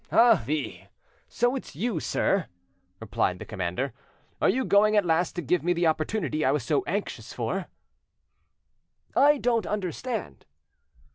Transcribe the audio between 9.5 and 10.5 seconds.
understand."